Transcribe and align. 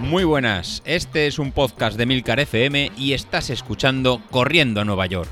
Muy 0.00 0.24
buenas, 0.24 0.82
este 0.86 1.26
es 1.26 1.38
un 1.38 1.52
podcast 1.52 1.98
de 1.98 2.06
Milcar 2.06 2.40
FM 2.40 2.92
y 2.96 3.12
estás 3.12 3.50
escuchando 3.50 4.22
Corriendo 4.30 4.80
a 4.80 4.84
Nueva 4.84 5.04
York. 5.06 5.28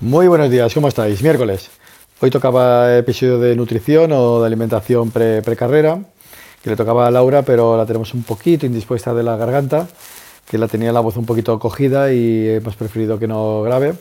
Muy 0.00 0.28
buenos 0.28 0.50
días, 0.50 0.72
¿cómo 0.72 0.88
estáis? 0.88 1.22
Miércoles. 1.22 1.70
Hoy 2.20 2.30
tocaba 2.30 2.96
episodio 2.96 3.38
de 3.38 3.56
nutrición 3.56 4.12
o 4.12 4.40
de 4.40 4.46
alimentación 4.46 5.10
pre 5.10 5.42
precarrera, 5.42 5.98
que 6.62 6.70
le 6.70 6.76
tocaba 6.76 7.06
a 7.06 7.10
Laura, 7.10 7.42
pero 7.42 7.76
la 7.76 7.84
tenemos 7.84 8.14
un 8.14 8.22
poquito 8.22 8.64
indispuesta 8.64 9.12
de 9.12 9.22
la 9.22 9.36
garganta, 9.36 9.88
que 10.50 10.58
la 10.58 10.66
tenía 10.66 10.92
la 10.92 10.98
voz 10.98 11.16
un 11.16 11.26
poquito 11.26 11.56
cogida 11.60 12.12
y 12.12 12.48
hemos 12.48 12.74
preferido 12.74 13.20
que 13.20 13.28
no 13.28 13.62
grabe, 13.62 13.94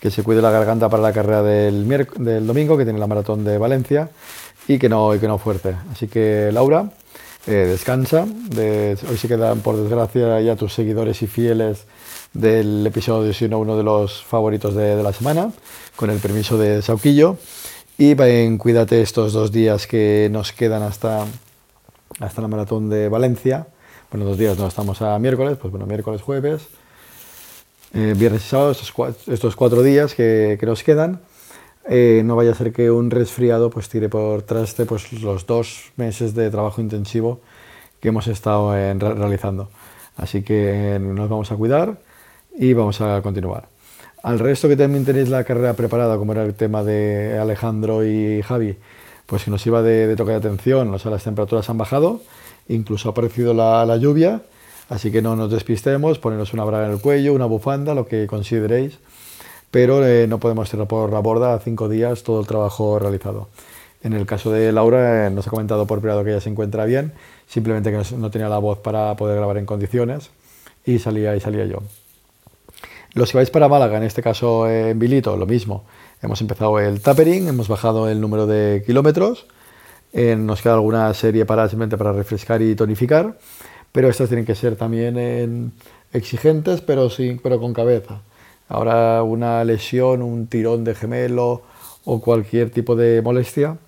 que 0.00 0.10
se 0.10 0.22
cuide 0.22 0.42
la 0.42 0.50
garganta 0.50 0.90
para 0.90 1.02
la 1.02 1.14
carrera 1.14 1.42
del, 1.42 1.88
del 2.18 2.46
domingo, 2.46 2.76
que 2.76 2.84
tiene 2.84 2.98
la 2.98 3.06
maratón 3.06 3.42
de 3.42 3.56
Valencia, 3.56 4.10
y 4.68 4.78
que 4.78 4.90
no, 4.90 5.14
y 5.14 5.18
que 5.18 5.26
no 5.26 5.38
fuerce. 5.38 5.76
Así 5.90 6.06
que 6.06 6.50
Laura, 6.52 6.90
eh, 7.46 7.66
descansa. 7.70 8.26
hoy 8.28 9.16
se 9.16 9.28
quedan, 9.28 9.60
por 9.60 9.78
desgracia, 9.78 10.38
ya 10.42 10.56
tus 10.56 10.74
seguidores 10.74 11.22
y 11.22 11.26
fieles 11.26 11.86
del 12.34 12.86
episodio, 12.86 13.32
sino 13.32 13.58
uno 13.58 13.74
de 13.74 13.82
los 13.82 14.22
favoritos 14.22 14.74
de, 14.74 15.02
la 15.02 15.14
semana, 15.14 15.50
con 15.96 16.10
el 16.10 16.18
permiso 16.18 16.58
de 16.58 16.82
Sauquillo. 16.82 17.38
Y 17.96 18.12
ven, 18.12 18.58
cuídate 18.58 19.00
estos 19.00 19.32
dos 19.32 19.52
días 19.52 19.86
que 19.86 20.28
nos 20.30 20.52
quedan 20.52 20.82
hasta, 20.82 21.24
hasta 22.20 22.42
la 22.42 22.48
maratón 22.48 22.90
de 22.90 23.08
Valencia. 23.08 23.68
Bueno, 24.10 24.24
dos 24.24 24.38
días, 24.38 24.56
no 24.58 24.66
estamos 24.66 25.02
a 25.02 25.18
miércoles, 25.18 25.58
pues 25.60 25.70
bueno, 25.70 25.84
miércoles, 25.84 26.22
jueves, 26.22 26.66
eh, 27.92 28.14
viernes 28.16 28.42
y 28.42 28.48
sábado, 28.48 28.72
estos 28.72 29.54
cuatro, 29.54 29.82
días 29.82 30.14
que, 30.14 30.56
que 30.58 30.64
nos 30.64 30.82
quedan. 30.82 31.20
Eh, 31.86 32.22
no 32.24 32.34
vaya 32.34 32.52
a 32.52 32.54
ser 32.54 32.72
que 32.72 32.90
un 32.90 33.10
resfriado 33.10 33.68
pues 33.68 33.90
tire 33.90 34.08
por 34.08 34.42
traste 34.42 34.86
pues, 34.86 35.12
los 35.12 35.46
dos 35.46 35.92
meses 35.96 36.34
de 36.34 36.50
trabajo 36.50 36.80
intensivo 36.80 37.40
que 38.00 38.08
hemos 38.08 38.28
estado 38.28 38.72
realizando. 38.72 39.68
Así 40.16 40.42
que 40.42 40.98
nos 40.98 41.28
vamos 41.28 41.52
a 41.52 41.56
cuidar 41.56 41.98
y 42.56 42.72
vamos 42.72 43.02
a 43.02 43.20
continuar. 43.20 43.68
Al 44.22 44.38
resto 44.38 44.68
que 44.68 44.76
también 44.76 45.04
tenéis 45.04 45.28
la 45.28 45.44
carrera 45.44 45.74
preparada, 45.74 46.16
como 46.16 46.32
era 46.32 46.44
el 46.44 46.54
tema 46.54 46.82
de 46.82 47.38
Alejandro 47.38 48.06
y 48.06 48.40
Javi, 48.40 48.78
pues 49.26 49.44
que 49.44 49.50
nos 49.50 49.66
iba 49.66 49.82
de, 49.82 50.16
toque 50.16 50.30
de 50.30 50.38
atención, 50.38 50.92
o 50.94 50.98
sea, 50.98 51.10
las 51.10 51.22
temperaturas 51.22 51.68
han 51.68 51.76
bajado, 51.76 52.22
incluso 52.68 53.08
ha 53.08 53.12
aparecido 53.12 53.54
la, 53.54 53.96
lluvia, 53.96 54.42
así 54.88 55.10
que 55.10 55.22
no 55.22 55.36
nos 55.36 55.50
despistemos, 55.50 56.18
poneros 56.18 56.52
una 56.52 56.64
braga 56.64 56.86
en 56.86 56.92
el 56.92 57.00
cuello, 57.00 57.34
una 57.34 57.46
bufanda, 57.46 57.94
lo 57.94 58.06
que 58.06 58.26
consideréis, 58.26 58.98
pero 59.70 60.06
eh, 60.06 60.26
no 60.26 60.38
podemos 60.38 60.70
tirar 60.70 60.86
por 60.86 61.12
la 61.12 61.20
borda 61.20 61.58
cinco 61.58 61.88
días 61.88 62.22
todo 62.22 62.40
el 62.40 62.46
trabajo 62.46 62.98
realizado. 62.98 63.48
En 64.02 64.12
el 64.12 64.26
caso 64.26 64.52
de 64.52 64.70
Laura, 64.72 65.26
eh, 65.26 65.30
nos 65.30 65.46
ha 65.46 65.50
comentado 65.50 65.86
por 65.86 66.00
privado 66.00 66.22
que 66.22 66.30
ella 66.30 66.40
se 66.40 66.50
encuentra 66.50 66.84
bien, 66.84 67.12
simplemente 67.48 67.90
que 67.90 68.16
no, 68.16 68.30
tenía 68.30 68.48
la 68.48 68.58
voz 68.58 68.78
para 68.78 69.16
poder 69.16 69.36
grabar 69.36 69.58
en 69.58 69.66
condiciones 69.66 70.30
y 70.86 70.98
salía 70.98 71.34
y 71.34 71.40
salía 71.40 71.64
yo. 71.66 71.78
Los 73.14 73.32
que 73.32 73.38
vais 73.38 73.50
para 73.50 73.68
Málaga, 73.68 73.96
en 73.96 74.04
este 74.04 74.22
caso 74.22 74.68
en 74.68 74.98
Bilito, 74.98 75.36
lo 75.36 75.46
mismo. 75.46 75.84
Hemos 76.22 76.40
empezado 76.40 76.78
el 76.78 77.00
tapering, 77.00 77.48
hemos 77.48 77.68
bajado 77.68 78.08
el 78.08 78.20
número 78.20 78.46
de 78.46 78.82
kilómetros, 78.86 79.46
eh, 80.12 80.36
nos 80.36 80.62
queda 80.62 80.74
alguna 80.74 81.12
serie 81.14 81.44
para 81.46 81.68
simplemente 81.68 81.96
para 81.96 82.12
refrescar 82.12 82.62
y 82.62 82.74
tonificar, 82.74 83.38
pero 83.92 84.08
estas 84.08 84.28
tienen 84.28 84.46
que 84.46 84.54
ser 84.54 84.76
también 84.76 85.72
exigentes, 86.12 86.80
pero, 86.80 87.10
sin, 87.10 87.38
pero 87.38 87.60
con 87.60 87.72
cabeza. 87.72 88.20
Ahora 88.68 89.22
una 89.22 89.64
lesión, 89.64 90.22
un 90.22 90.46
tirón 90.46 90.84
de 90.84 90.94
gemelo 90.94 91.62
o 92.04 92.20
cualquier 92.20 92.70
tipo 92.70 92.96
de 92.96 93.22
molestia, 93.22 93.78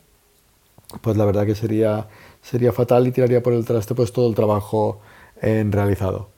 pues 1.01 1.17
la 1.17 1.25
verdad 1.25 1.47
que 1.47 1.55
sería, 1.55 2.07
sería 2.43 2.73
fatal 2.73 3.07
y 3.07 3.13
tiraría 3.13 3.43
por 3.43 3.53
el 3.53 3.65
traste 3.65 3.95
pues 3.95 4.13
todo 4.13 4.29
el 4.29 4.35
trabajo 4.35 5.01
en 5.41 5.73
realizado. 5.73 6.29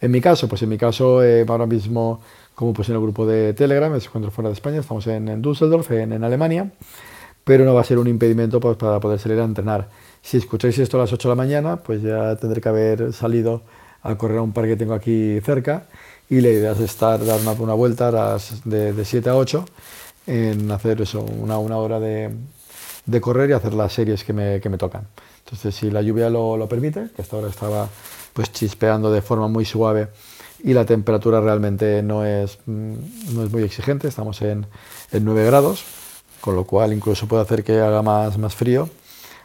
En 0.00 0.10
mi 0.10 0.20
caso, 0.20 0.48
pues 0.48 0.62
en 0.62 0.70
mi 0.70 0.78
caso, 0.78 1.22
eh, 1.22 1.44
ahora 1.46 1.66
mismo, 1.66 2.20
como 2.54 2.72
pues 2.72 2.88
en 2.88 2.94
el 2.94 3.00
grupo 3.02 3.26
de 3.26 3.52
Telegram, 3.52 3.92
me 3.92 3.98
encuentro 3.98 4.30
fuera 4.30 4.48
de 4.48 4.54
España, 4.54 4.80
estamos 4.80 5.06
en, 5.06 5.42
Düsseldorf, 5.42 5.90
en, 5.90 6.24
Alemania, 6.24 6.72
pero 7.50 7.64
no 7.64 7.74
va 7.74 7.80
a 7.80 7.84
ser 7.84 7.98
un 7.98 8.06
impedimento 8.06 8.60
pues, 8.60 8.76
para 8.76 9.00
poder 9.00 9.18
salir 9.18 9.40
a 9.40 9.44
entrenar. 9.44 9.88
Si 10.22 10.36
escucháis 10.36 10.78
esto 10.78 10.98
a 10.98 11.00
las 11.00 11.12
8 11.12 11.26
de 11.26 11.32
la 11.32 11.34
mañana, 11.34 11.78
pues 11.78 12.00
ya 12.00 12.36
tendré 12.36 12.60
que 12.60 12.68
haber 12.68 13.12
salido 13.12 13.62
a 14.04 14.14
correr 14.14 14.38
a 14.38 14.42
un 14.42 14.52
parque 14.52 14.70
que 14.70 14.76
tengo 14.76 14.94
aquí 14.94 15.40
cerca 15.40 15.88
y 16.28 16.42
la 16.42 16.50
idea 16.50 16.70
es 16.70 16.78
estar, 16.78 17.18
dar 17.26 17.40
una, 17.40 17.74
vuelta 17.74 18.38
de, 18.64 18.92
de, 18.92 19.04
7 19.04 19.30
a 19.30 19.34
8 19.34 19.64
en 20.28 20.70
hacer 20.70 21.00
eso, 21.00 21.22
una, 21.22 21.58
una 21.58 21.78
hora 21.78 21.98
de, 21.98 22.30
de, 23.06 23.20
correr 23.20 23.50
y 23.50 23.54
hacer 23.54 23.74
las 23.74 23.94
series 23.94 24.22
que 24.22 24.32
me, 24.32 24.60
que 24.60 24.68
me 24.68 24.78
tocan. 24.78 25.08
Entonces, 25.44 25.74
si 25.74 25.90
la 25.90 26.02
lluvia 26.02 26.30
lo, 26.30 26.56
lo 26.56 26.68
permite, 26.68 27.08
que 27.16 27.22
hasta 27.22 27.34
ahora 27.34 27.48
estaba 27.48 27.88
pues 28.32 28.52
chispeando 28.52 29.10
de 29.10 29.22
forma 29.22 29.48
muy 29.48 29.64
suave 29.64 30.06
y 30.62 30.72
la 30.72 30.84
temperatura 30.84 31.40
realmente 31.40 32.00
no 32.00 32.24
es, 32.24 32.60
mm, 32.66 32.94
no 33.34 33.42
es 33.42 33.50
muy 33.50 33.64
exigente, 33.64 34.06
estamos 34.06 34.40
en, 34.40 34.66
en 35.10 35.24
9 35.24 35.46
grados, 35.46 35.84
con 36.40 36.54
lo 36.56 36.64
cual 36.64 36.92
incluso 36.92 37.26
puede 37.26 37.42
hacer 37.42 37.64
que 37.64 37.80
haga 37.80 38.02
más, 38.02 38.38
más 38.38 38.54
frío 38.54 38.88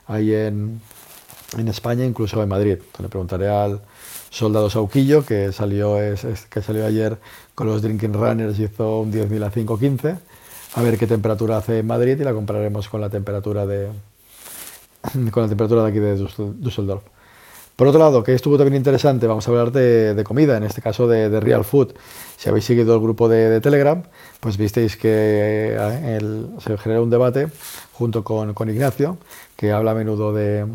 ahí 0.08 0.34
en, 0.34 0.82
en 1.58 1.68
España, 1.68 2.06
incluso 2.06 2.42
en 2.42 2.50
Madrid. 2.50 2.78
le 3.00 3.10
preguntaré 3.10 3.50
al 3.50 3.82
soldado 4.30 4.70
Sauquillo, 4.70 5.26
que 5.26 5.52
salió, 5.52 6.00
es, 6.02 6.26
que 6.50 6.62
salió 6.62 6.86
ayer 6.86 7.18
con 7.54 7.68
los 7.68 7.82
Drinking 7.82 8.14
Runners, 8.14 8.60
hizo 8.60 9.00
un 9.00 9.12
10.000 9.12 9.46
a 9.46 9.52
5.15, 9.52 10.20
a 10.76 10.82
ver 10.82 10.98
qué 10.98 11.08
temperatura 11.08 11.58
hace 11.58 11.80
en 11.80 11.88
Madrid 11.88 12.20
y 12.20 12.24
la 12.24 12.34
compararemos 12.34 12.90
con 12.90 13.02
la 13.02 13.10
temperatura 13.10 13.66
de, 13.66 13.90
con 15.32 15.44
la 15.44 15.50
temperatura 15.50 15.84
de 15.84 15.90
aquí 15.90 16.00
de 16.00 16.18
Düsseldorf. 16.18 17.04
Por 17.76 17.88
otro 17.88 18.00
lado, 18.00 18.24
que 18.24 18.34
estuvo 18.34 18.58
también 18.58 18.78
interesante, 18.78 19.28
vamos 19.28 19.46
a 19.48 19.52
hablar 19.52 19.72
de, 19.74 20.24
comida, 20.24 20.56
en 20.56 20.64
este 20.64 20.82
caso 20.82 21.10
de, 21.10 21.42
Real 21.42 21.66
Food. 21.66 21.94
Si 22.38 22.48
habéis 22.48 22.64
seguido 22.64 22.96
el 22.96 23.02
grupo 23.02 23.28
de, 23.28 23.60
Telegram, 23.60 24.02
pues 24.40 24.56
visteis 24.56 24.96
que 24.96 25.76
eh, 25.78 26.46
se 26.60 26.78
generó 26.78 27.04
un 27.04 27.10
debate 27.10 27.50
junto 27.92 28.24
con, 28.24 28.70
Ignacio, 28.70 29.18
que 29.58 29.74
habla 29.74 29.92
a 29.92 29.94
menudo 29.94 30.32
de, 30.32 30.66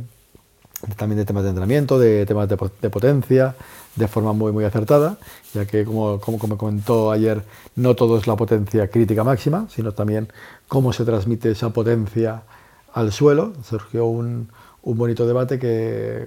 también 0.99 1.17
de 1.17 1.25
temas 1.25 1.43
de 1.45 1.49
entrenamiento, 1.49 1.99
de 1.99 2.27
temas 2.27 2.51
de, 2.51 2.91
potencia, 2.91 3.57
de 3.97 4.07
forma 4.07 4.35
muy, 4.35 4.53
muy 4.53 4.65
acertada, 4.65 5.17
ya 5.55 5.65
que, 5.65 5.87
como, 5.87 6.21
como, 6.21 6.39
como 6.39 6.59
comentó 6.59 7.13
ayer, 7.13 7.43
no 7.77 7.95
todo 7.97 8.19
es 8.19 8.27
la 8.27 8.37
potencia 8.37 8.89
crítica 8.91 9.25
máxima, 9.25 9.67
sino 9.71 9.93
también 9.93 10.31
cómo 10.69 10.93
se 10.93 11.07
transmite 11.07 11.51
esa 11.51 11.71
potencia 11.71 12.43
al 12.93 13.11
suelo. 13.11 13.55
Surgió 13.65 14.05
un, 14.05 14.51
un 14.83 14.97
bonito 14.97 15.27
debate 15.27 15.59
que, 15.59 16.25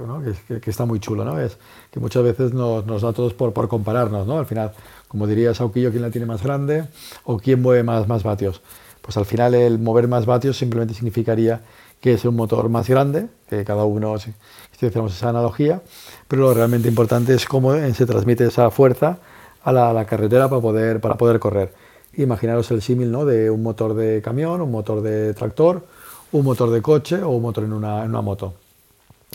que, 0.62 0.70
está 0.70 0.86
muy 0.86 1.00
chulo, 1.00 1.26
¿no? 1.26 1.40
Es 1.40 1.58
que 1.92 2.00
muchas 2.00 2.24
veces 2.24 2.54
nos, 2.54 2.86
nos 2.86 3.02
da 3.02 3.10
a 3.10 3.14
todos 3.14 3.34
por, 3.34 3.54
por, 3.54 3.68
compararnos, 3.68 4.28
¿no? 4.28 4.38
Al 4.38 4.46
final, 4.46 4.72
como 5.08 5.26
diría 5.28 5.54
Sauquillo, 5.54 5.92
¿quién 5.92 6.04
la 6.04 6.12
tiene 6.12 6.28
más 6.28 6.44
grande 6.44 6.86
o 7.24 7.38
quién 7.40 7.62
mueve 7.62 7.84
más, 7.84 8.08
más 8.08 8.24
vatios? 8.24 8.62
Pues 9.02 9.18
al 9.18 9.26
final 9.26 9.54
el 9.54 9.80
mover 9.80 10.08
más 10.08 10.26
vatios 10.26 10.58
simplemente 10.58 10.94
significaría 10.94 11.62
que 12.00 12.14
es 12.14 12.26
un 12.26 12.36
motor 12.36 12.68
más 12.70 12.90
grande, 12.90 13.28
que 13.50 13.64
cada 13.64 13.86
uno, 13.86 14.20
si, 14.20 14.34
si 14.78 14.86
esa 14.86 15.30
analogía, 15.30 15.82
pero 16.28 16.44
lo 16.44 16.54
realmente 16.54 16.90
importante 16.90 17.34
es 17.34 17.46
cómo 17.46 17.74
se 17.74 18.06
transmite 18.06 18.46
esa 18.46 18.70
fuerza 18.72 19.20
a 19.64 19.72
la, 19.72 19.90
a 19.90 19.94
la 19.94 20.06
carretera 20.06 20.50
para 20.50 20.62
poder, 20.62 21.00
para 21.00 21.16
poder 21.16 21.40
correr. 21.40 21.74
Imaginaros 22.16 22.70
el 22.72 22.82
símil 22.82 23.12
¿no? 23.12 23.26
de 23.26 23.50
un 23.50 23.64
motor 23.64 23.94
de 23.94 24.22
camión, 24.22 24.62
un 24.62 24.72
motor 24.72 25.02
de 25.02 25.34
tractor, 25.34 25.86
un 26.34 26.44
motor 26.44 26.70
de 26.70 26.82
coche 26.82 27.22
o 27.22 27.30
un 27.30 27.42
motor 27.42 27.64
en 27.64 27.74
una, 27.74 28.22
moto. 28.22 28.56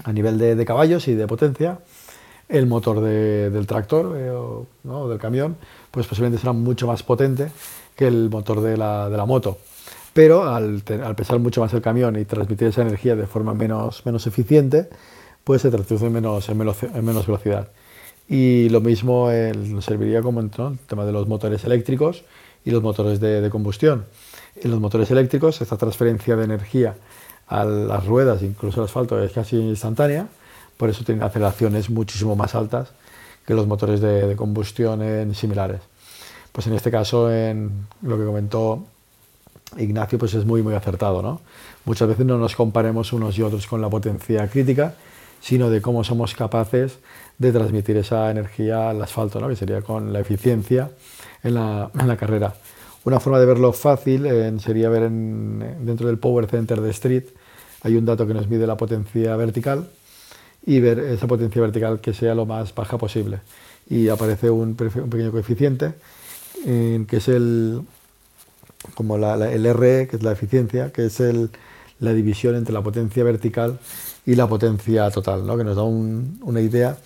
A 0.05 0.13
nivel 0.13 0.39
de, 0.39 0.65
caballos 0.65 1.09
y 1.09 1.15
de 1.15 1.27
potencia, 1.27 1.79
el 2.49 2.67
motor 2.67 3.01
del 3.01 3.67
tractor 3.67 4.17
eh, 4.17 4.31
o 4.31 5.09
del 5.09 5.19
camión, 5.19 5.57
pues 5.91 6.07
posiblemente 6.07 6.41
será 6.41 6.53
mucho 6.53 6.87
más 6.87 7.03
potente 7.03 7.51
que 7.97 8.07
el 8.07 8.31
motor 8.31 8.61
de 8.61 8.77
la, 8.77 9.25
moto. 9.27 9.59
Pero 10.13 10.45
al, 10.45 10.83
pesar 11.17 11.39
mucho 11.39 11.61
más 11.61 11.73
el 11.73 11.83
camión 11.83 12.17
y 12.17 12.25
transmitir 12.25 12.69
esa 12.69 12.83
energía 12.83 13.17
de 13.17 13.27
forma 13.27 13.55
menos, 13.55 14.05
menos 14.05 14.27
eficiente, 14.27 14.89
pues 15.45 15.63
se 15.63 15.71
traduce 15.71 16.05
en 16.05 16.13
menos, 16.13 16.49
en 16.49 16.59
menos, 16.59 17.27
velocidad. 17.27 17.69
Y 18.29 18.69
lo 18.69 18.81
mismo 18.81 19.31
serviría 19.81 20.21
como 20.21 20.41
el 20.41 20.51
tema 20.87 21.05
de 21.07 21.13
los 21.13 21.27
motores 21.27 21.65
eléctricos 21.65 22.25
y 22.65 22.71
los 22.71 22.83
motores 22.83 23.21
de 23.21 23.49
combustión. 23.51 24.05
En 24.63 24.71
los 24.71 24.81
motores 24.81 25.11
eléctricos, 25.11 25.61
esta 25.61 25.77
transferencia 25.77 26.37
de 26.37 26.45
energía 26.45 26.95
a 27.47 27.65
las 27.65 28.05
ruedas, 28.07 28.43
incluso 28.43 28.81
al 28.81 28.87
asfalto, 28.87 29.23
es 29.23 29.33
casi 29.33 29.57
instantánea, 29.57 30.29
por 30.77 30.91
eso 30.91 31.05
tienen 31.05 31.25
aceleraciones 31.25 31.91
muchísimo 31.91 32.37
más 32.37 32.55
altas 32.55 32.91
que 33.47 33.55
los 33.55 33.67
motores 33.67 34.01
de, 34.01 34.37
combustión 34.37 35.03
en 35.03 35.35
similares. 35.35 35.81
Pues 36.53 36.67
en 36.67 36.75
este 36.75 36.91
caso, 36.91 37.33
en 37.33 37.87
lo 38.03 38.19
que 38.19 38.25
comentó 38.25 38.85
Ignacio, 39.77 40.19
pues 40.19 40.35
es 40.35 40.45
muy, 40.45 40.63
muy 40.63 40.75
acertado. 40.75 41.23
¿no? 41.23 41.41
Muchas 41.85 42.09
veces 42.09 42.27
no 42.27 42.37
nos 42.37 42.55
comparemos 42.55 43.13
unos 43.13 43.39
y 43.39 43.43
otros 43.43 43.67
con 43.67 43.81
la 43.81 43.89
potencia 43.89 44.49
crítica, 44.49 44.95
sino 45.41 45.71
de 45.71 45.81
cómo 45.81 46.05
somos 46.05 46.35
capaces 46.35 46.99
de 47.39 47.53
transmitir 47.53 47.97
esa 47.97 48.31
energía 48.31 48.91
al 48.91 49.03
asfalto, 49.03 49.41
¿no? 49.41 49.49
que 49.49 49.57
sería 49.57 49.83
con 49.83 50.13
la 50.13 50.21
eficiencia 50.21 50.91
en 51.43 51.55
la, 51.55 51.91
en 51.99 52.09
la 52.09 52.17
carrera. 52.17 52.55
Una 53.05 53.21
forma 53.21 53.39
de 53.39 53.47
verlo 53.47 53.73
fácil 53.73 54.27
sería 54.61 54.89
ver 54.89 55.09
dentro 55.11 56.07
del 56.09 56.19
Power 56.19 56.47
Center 56.47 56.81
de 56.81 56.91
Street, 56.91 57.25
hay 57.83 57.97
un 57.97 58.05
dato 58.05 58.27
que 58.27 58.35
nos 58.35 58.49
mide 58.49 58.67
la 58.67 58.77
potencia 58.77 59.37
vertical 59.37 59.89
y 60.67 60.81
ver 60.81 60.99
esa 60.99 61.27
potencia 61.27 61.63
vertical 61.63 62.01
que 62.01 62.13
sea 62.13 62.35
lo 62.35 62.45
más 62.45 62.75
baja 62.75 62.99
posible. 62.99 63.39
Y 63.89 64.09
aparece 64.09 64.51
un, 64.51 64.75
pequeño 64.75 65.31
coeficiente 65.31 65.95
que 66.65 67.07
es 67.17 67.29
el, 67.29 67.83
como 68.95 69.17
el 69.17 69.75
RE, 69.75 70.09
que 70.09 70.17
es 70.17 70.23
la 70.23 70.33
eficiencia, 70.33 70.93
que 70.93 71.07
es 71.07 71.21
el, 71.21 71.51
la 72.01 72.13
división 72.13 72.55
entre 72.55 72.73
la 72.73 72.83
potencia 72.83 73.25
vertical 73.25 73.79
y 74.27 74.35
la 74.35 74.47
potencia 74.47 75.11
total, 75.11 75.47
¿no? 75.47 75.57
que 75.57 75.65
nos 75.65 75.77
da 75.77 75.83
una 75.83 76.61
idea 76.61 76.99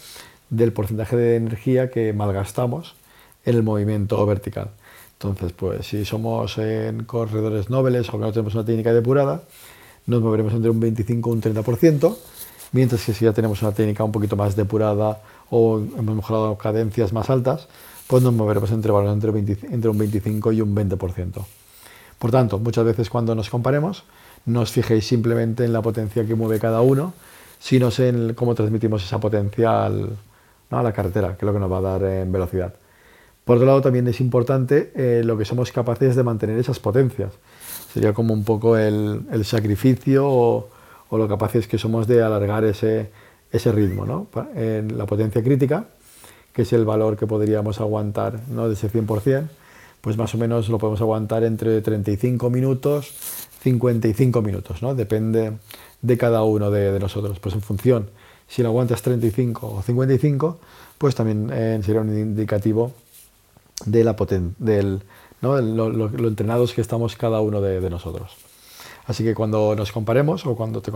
del 0.50 0.72
porcentaje 0.72 1.16
de 1.16 1.36
energía 1.36 1.90
que 1.90 2.12
malgastamos 2.12 2.94
en 3.44 3.56
el 3.56 3.62
movimiento 3.62 4.24
vertical. 4.26 4.70
Entonces, 5.14 5.52
pues 5.52 5.86
si 5.86 6.04
somos 6.04 6.58
en 6.58 7.04
corredores 7.04 7.70
nobles 7.70 8.08
o 8.08 8.12
que 8.12 8.18
no 8.18 8.32
tenemos 8.32 8.54
una 8.54 8.64
técnica 8.64 8.92
depurada, 8.92 9.42
nos 10.06 10.20
moveremos 10.20 10.52
entre 10.52 10.70
un 10.70 10.80
25 10.80 11.30
y 11.30 11.32
un 11.32 11.42
30%, 11.42 12.16
mientras 12.72 13.04
que 13.04 13.14
si 13.14 13.24
ya 13.24 13.32
tenemos 13.32 13.62
una 13.62 13.72
técnica 13.72 14.02
un 14.02 14.12
poquito 14.12 14.36
más 14.36 14.56
depurada 14.56 15.22
o 15.48 15.78
hemos 15.78 16.16
mejorado 16.16 16.58
cadencias 16.58 17.12
más 17.12 17.30
altas, 17.30 17.68
pues 18.08 18.22
nos 18.22 18.34
moveremos 18.34 18.70
entre 18.72 18.92
entre, 18.92 19.30
entre 19.72 19.90
un 19.90 19.98
25 19.98 20.52
y 20.52 20.60
un 20.60 20.74
20%. 20.74 21.44
Por 22.18 22.30
tanto, 22.30 22.58
muchas 22.58 22.84
veces 22.84 23.08
cuando 23.08 23.34
nos 23.34 23.48
comparemos, 23.48 24.04
no 24.46 24.60
os 24.60 24.72
fijéis 24.72 25.06
simplemente 25.06 25.64
en 25.64 25.72
la 25.72 25.82
potencia 25.82 26.26
que 26.26 26.34
mueve 26.34 26.58
cada 26.58 26.80
uno, 26.80 27.14
sino 27.58 27.90
en 27.98 28.34
cómo 28.34 28.54
transmitimos 28.54 29.04
esa 29.04 29.20
potencia 29.20 29.86
a 29.86 30.82
la 30.82 30.92
carretera, 30.92 31.36
que 31.36 31.44
es 31.44 31.46
lo 31.46 31.52
que 31.52 31.60
nos 31.60 31.70
va 31.70 31.78
a 31.78 31.80
dar 31.80 32.02
en 32.02 32.32
velocidad. 32.32 32.74
Por 33.44 33.56
otro 33.56 33.66
lado, 33.66 33.80
también 33.80 34.06
es 34.06 34.20
importante 34.20 34.92
eh, 34.94 35.22
lo 35.24 35.36
que 35.36 35.44
somos 35.44 35.72
capaces 35.72 36.14
de 36.14 36.22
mantener 36.22 36.58
esas 36.58 36.78
potencias. 36.78 37.32
Sería 37.92 38.12
como 38.12 38.32
un 38.34 38.44
poco 38.44 38.76
el, 38.76 39.44
sacrificio 39.44 40.26
o, 40.28 40.68
lo 41.10 41.28
capaces 41.28 41.66
que 41.66 41.76
somos 41.76 42.06
de 42.06 42.22
alargar 42.22 42.64
ese, 42.64 43.10
ese 43.50 43.72
ritmo. 43.72 44.06
¿no? 44.06 44.28
En 44.54 44.96
la 44.96 45.06
potencia 45.06 45.42
crítica, 45.42 45.86
que 46.52 46.62
es 46.62 46.72
el 46.72 46.84
valor 46.84 47.16
que 47.16 47.26
podríamos 47.26 47.80
aguantar 47.80 48.40
¿no? 48.48 48.68
de 48.68 48.74
ese 48.74 48.90
100%, 48.90 49.48
pues 50.00 50.16
más 50.16 50.34
o 50.34 50.38
menos 50.38 50.68
lo 50.68 50.78
podemos 50.78 51.00
aguantar 51.00 51.44
entre 51.44 51.80
35 51.80 52.48
minutos, 52.50 53.14
55 53.62 54.42
minutos, 54.42 54.82
¿no? 54.82 54.94
depende 54.94 55.52
de 56.00 56.18
cada 56.18 56.42
uno 56.42 56.70
de, 56.70 56.98
nosotros. 56.98 57.38
Pues 57.38 57.54
en 57.54 57.62
función, 57.62 58.10
si 58.48 58.62
lo 58.62 58.68
aguantas 58.68 59.02
35 59.02 59.74
o 59.76 59.82
55, 59.82 60.58
pues 60.98 61.14
también 61.14 61.48
eh, 61.52 61.80
sería 61.84 62.00
un 62.00 62.16
indicativo 62.16 62.92
de 63.86 64.04
la 64.04 64.16
del, 64.58 65.02
¿no? 65.40 65.60
lo, 65.60 66.28
entrenados 66.28 66.72
que 66.72 66.80
estamos 66.80 67.16
cada 67.16 67.40
uno 67.40 67.60
de, 67.60 67.88
nosotros. 67.88 68.36
Así 69.06 69.24
que 69.24 69.34
cuando 69.34 69.74
nos 69.76 69.90
comparemos 69.92 70.44
o 70.46 70.56
cuando 70.56 70.80
te, 70.82 70.92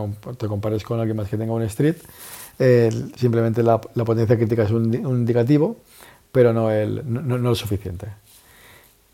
compares 0.46 0.82
con 0.84 1.00
alguien 1.00 1.16
más 1.16 1.28
que 1.28 1.36
tenga 1.36 1.52
un 1.52 1.62
street, 1.62 1.96
simplemente 3.16 3.62
la, 3.62 3.80
potencia 3.80 4.36
crítica 4.36 4.64
es 4.64 4.70
un, 4.70 4.92
indicativo, 4.92 5.76
pero 6.32 6.52
no, 6.52 6.70
el, 6.70 7.02
no, 7.06 7.38
no, 7.38 7.54
suficiente. 7.54 8.08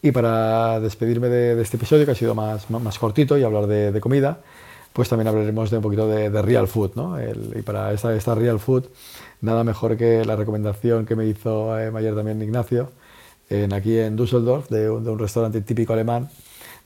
Y 0.04 0.10
para 0.10 0.80
despedirme 0.80 1.28
de, 1.28 1.62
este 1.62 1.76
episodio, 1.76 2.04
que 2.04 2.10
ha 2.10 2.16
sido 2.16 2.34
más, 2.34 2.68
más 2.70 2.98
cortito 2.98 3.38
y 3.38 3.44
hablar 3.44 3.68
de, 3.68 4.00
comida, 4.00 4.40
pues 4.92 5.08
también 5.08 5.28
hablaremos 5.28 5.70
de 5.70 5.76
un 5.76 5.82
poquito 5.82 6.08
de, 6.08 6.42
real 6.42 6.66
food. 6.66 6.90
¿no? 6.96 7.16
y 7.20 7.62
para 7.62 7.92
esta, 7.92 8.12
esta 8.12 8.34
real 8.34 8.58
food, 8.58 8.86
nada 9.40 9.62
mejor 9.62 9.96
que 9.96 10.24
la 10.24 10.34
recomendación 10.34 11.06
que 11.06 11.14
me 11.14 11.26
hizo 11.26 11.78
eh, 11.78 11.92
ayer 11.94 12.16
también 12.16 12.42
Ignacio, 12.42 12.90
aquí 13.72 13.96
en 13.96 14.16
Düsseldorf, 14.16 14.68
de 14.70 14.90
un, 14.90 15.18
restaurante 15.20 15.60
típico 15.60 15.92
alemán, 15.92 16.30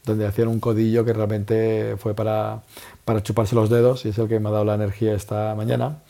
donde 0.04 0.26
hacían 0.26 0.48
un 0.48 0.60
codillo 0.60 1.04
que 1.04 1.14
realmente 1.14 1.96
fue 1.96 2.12
para, 2.12 2.62
para, 3.06 3.22
chuparse 3.22 3.54
los 3.54 3.70
dedos 3.70 4.04
y 4.04 4.10
es 4.10 4.18
el 4.18 4.28
que 4.28 4.40
me 4.40 4.50
ha 4.50 4.52
dado 4.52 4.66
la 4.66 4.74
energía 4.74 5.14
esta 5.14 5.54
mañana 5.54 6.02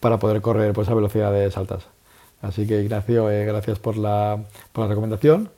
para 0.00 0.18
poder 0.18 0.42
correr 0.42 0.74
pues, 0.74 0.88
a 0.90 0.94
velocidades 0.94 1.56
altas. 1.56 1.84
Así 2.42 2.66
que 2.66 2.82
Ignacio, 2.82 3.30
eh, 3.30 3.46
gracias 3.46 3.78
por 3.78 3.96
la, 3.96 4.44
por 4.72 4.84
la 4.84 4.88
recomendación 4.88 5.48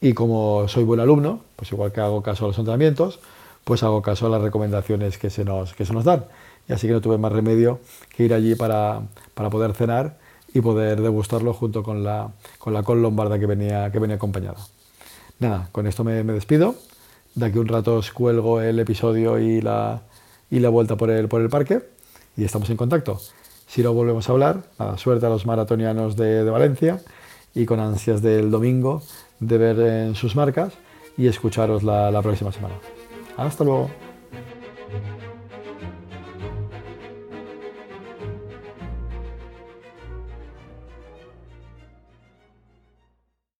y 0.00 0.12
como 0.12 0.68
soy 0.68 0.84
buen 0.84 1.00
alumno, 1.00 1.40
pues 1.56 1.72
igual 1.72 1.92
que 1.92 2.00
hago 2.00 2.22
caso 2.22 2.44
a 2.44 2.48
los 2.48 2.58
entrenamientos, 2.58 3.18
pues 3.64 3.82
hago 3.82 4.00
caso 4.02 4.26
a 4.26 4.30
las 4.30 4.42
recomendaciones 4.42 5.18
que 5.18 5.30
se 5.30 5.44
nos, 5.44 5.74
que 5.74 5.84
se 5.84 5.92
nos 5.92 6.04
dan. 6.04 6.24
Y 6.68 6.72
así 6.72 6.86
que 6.86 6.92
no 6.92 7.00
tuve 7.00 7.18
más 7.18 7.32
remedio 7.32 7.80
que 8.14 8.24
ir 8.24 8.34
allí 8.34 8.54
para, 8.54 9.02
para 9.34 9.50
poder 9.50 9.74
cenar 9.74 10.18
y 10.54 10.60
poder 10.60 11.00
degustarlo 11.00 11.52
junto 11.52 11.82
con 11.82 12.04
la, 12.04 12.30
con 12.58 12.72
la 12.72 12.82
col 12.82 13.02
lombarda 13.02 13.38
que 13.38 13.46
venía, 13.46 13.90
que 13.90 13.98
venía 13.98 14.16
acompañada. 14.16 14.58
Nada, 15.38 15.68
con 15.72 15.86
esto 15.86 16.04
me, 16.04 16.22
despido. 16.24 16.74
De 17.34 17.46
aquí 17.46 17.58
un 17.58 17.68
rato 17.68 17.96
os 17.96 18.10
cuelgo 18.10 18.60
el 18.60 18.78
episodio 18.78 19.38
y 19.38 19.60
la, 19.60 20.02
y 20.50 20.60
la 20.60 20.68
vuelta 20.68 20.96
por 20.96 21.10
el, 21.10 21.28
por 21.28 21.40
el 21.40 21.48
parque 21.48 21.82
y 22.36 22.44
estamos 22.44 22.70
en 22.70 22.76
contacto. 22.76 23.20
Si 23.66 23.82
no 23.82 23.92
volvemos 23.92 24.28
a 24.28 24.32
hablar, 24.32 24.62
nada, 24.78 24.96
suerte 24.96 25.26
a 25.26 25.28
los 25.28 25.44
maratonianos 25.44 26.16
de, 26.16 26.44
de 26.44 26.50
Valencia 26.50 27.00
y 27.54 27.66
con 27.66 27.80
ansias 27.80 28.22
del 28.22 28.50
domingo 28.50 29.02
de 29.40 29.58
ver 29.58 29.80
en 29.80 30.14
sus 30.14 30.36
marcas 30.36 30.72
y 31.16 31.26
escucharos 31.26 31.82
la, 31.82 32.10
la 32.10 32.22
próxima 32.22 32.52
semana. 32.52 32.74
Hasta 33.36 33.64
luego. 33.64 33.90